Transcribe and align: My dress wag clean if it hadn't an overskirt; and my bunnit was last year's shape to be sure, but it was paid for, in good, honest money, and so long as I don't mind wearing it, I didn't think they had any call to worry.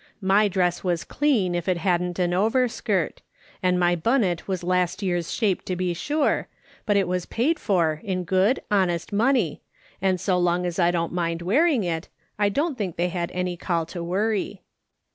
My 0.19 0.47
dress 0.47 0.83
wag 0.83 1.07
clean 1.07 1.53
if 1.53 1.67
it 1.69 1.77
hadn't 1.77 2.17
an 2.17 2.33
overskirt; 2.33 3.21
and 3.61 3.79
my 3.79 3.95
bunnit 3.95 4.47
was 4.47 4.63
last 4.63 5.03
year's 5.03 5.31
shape 5.31 5.63
to 5.65 5.75
be 5.75 5.93
sure, 5.93 6.47
but 6.87 6.97
it 6.97 7.07
was 7.07 7.27
paid 7.27 7.59
for, 7.59 8.01
in 8.03 8.23
good, 8.23 8.59
honest 8.71 9.13
money, 9.13 9.61
and 10.01 10.19
so 10.19 10.39
long 10.39 10.65
as 10.65 10.79
I 10.79 10.89
don't 10.89 11.13
mind 11.13 11.43
wearing 11.43 11.83
it, 11.83 12.07
I 12.39 12.49
didn't 12.49 12.79
think 12.79 12.95
they 12.95 13.09
had 13.09 13.29
any 13.35 13.55
call 13.55 13.85
to 13.93 14.03
worry. 14.03 14.63